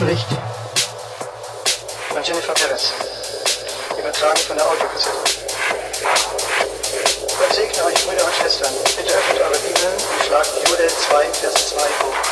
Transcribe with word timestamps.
Erfahrungsbericht 0.00 0.26
von 2.08 2.22
Jennifer 2.22 2.54
Perez, 2.54 2.92
übertragen 3.98 4.38
von 4.38 4.56
der 4.56 4.66
Audiokassette. 4.66 5.16
Gott 7.38 7.54
segne 7.54 7.84
euch, 7.84 8.06
Brüder 8.06 8.24
und 8.24 8.34
Schwestern. 8.34 8.72
Bitte 8.96 9.14
öffnet 9.14 9.42
eure 9.42 9.58
Bibeln 9.58 9.92
und 9.92 10.26
schlagt 10.26 10.50
Jude 10.68 10.88
2, 10.88 11.24
Vers 11.24 11.70
2 11.70 11.80
auf. 11.82 12.30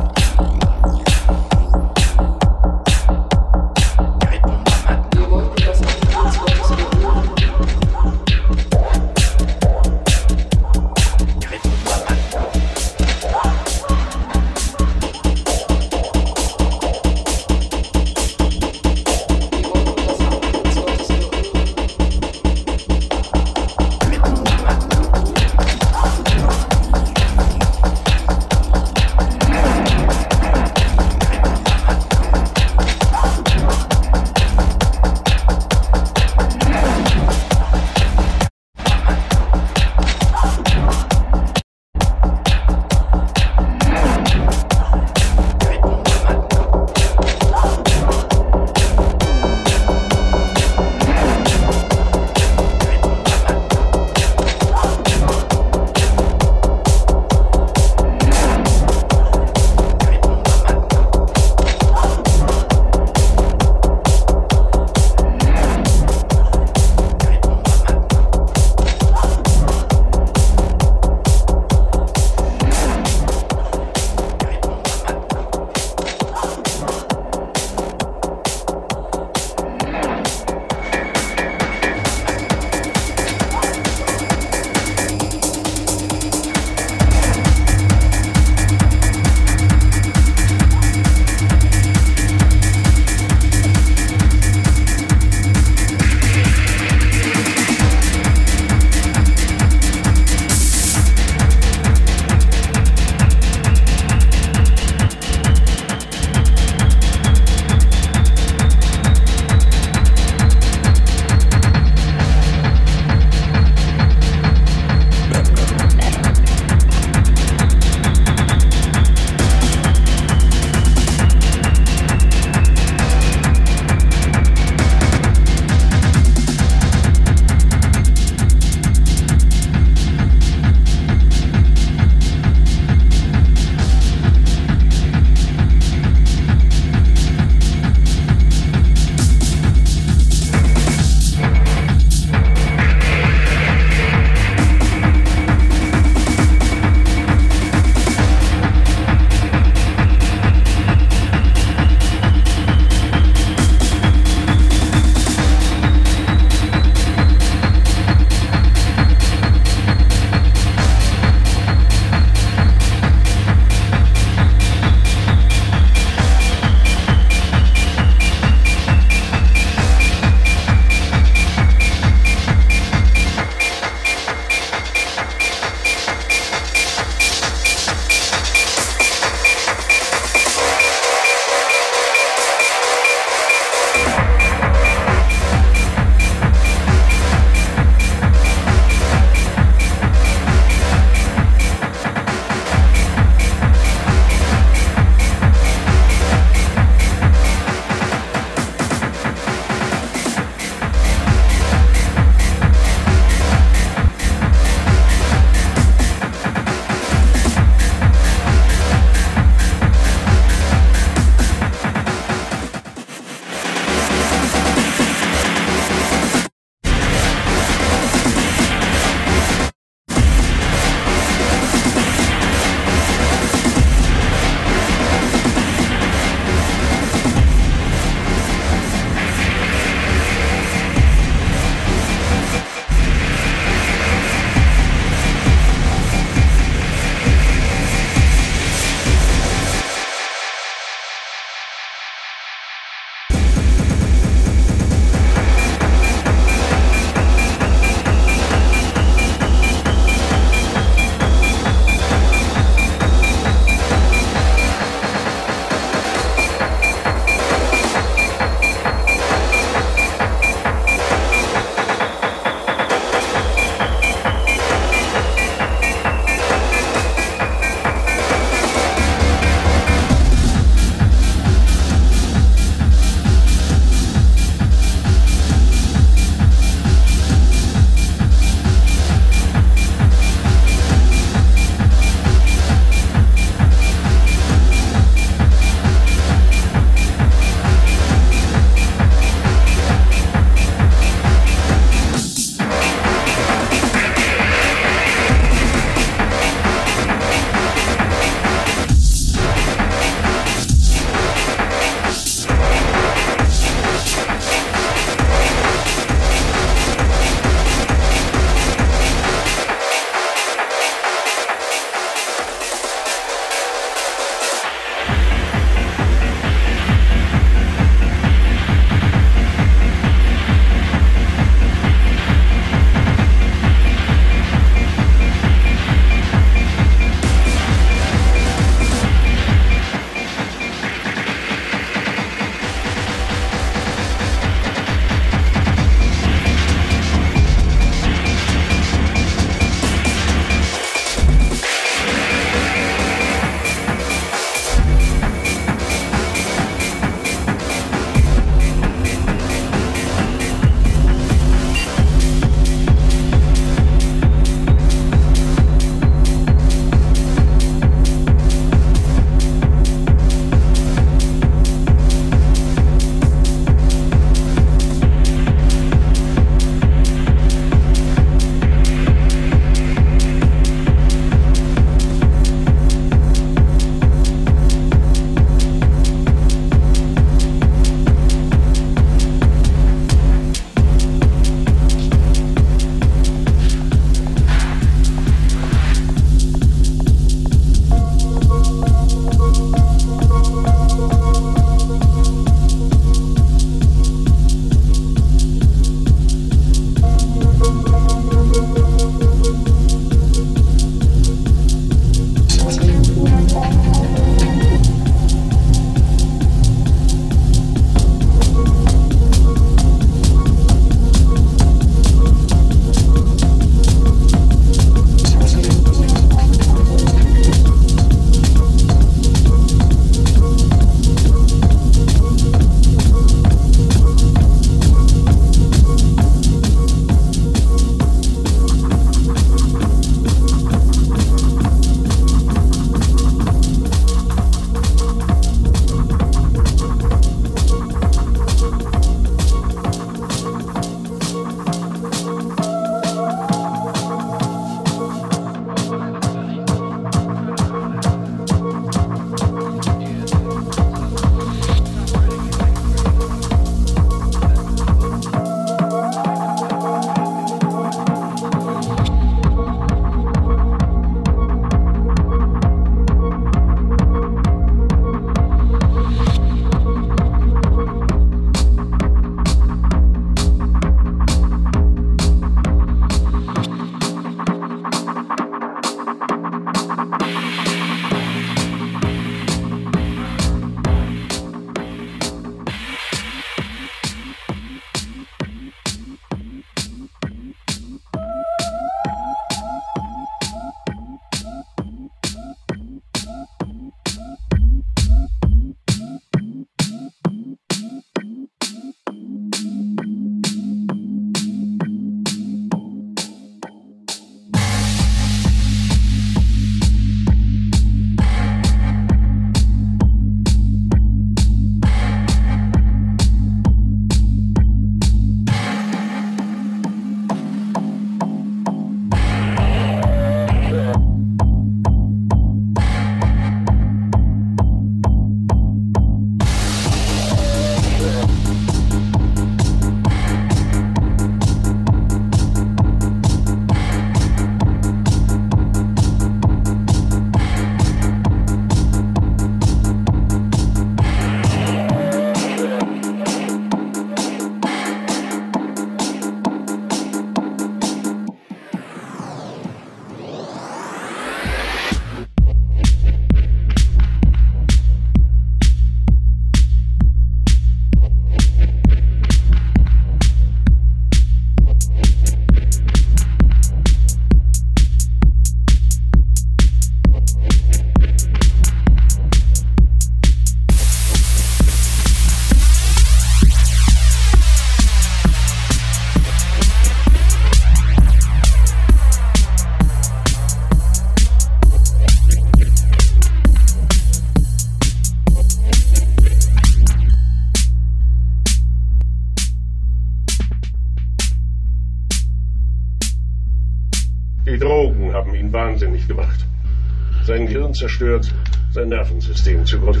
zerstört, 597.78 598.32
sein 598.72 598.88
Nervensystem 598.88 599.64
zugrunde. 599.66 600.00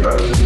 go. 0.00 0.39